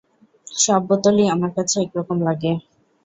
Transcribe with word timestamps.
সব 0.57 0.81
বোতলই 0.89 1.25
আমার 1.29 1.51
কাছে 1.57 1.75
একরকম 1.81 2.17
লাগে। 2.27 2.51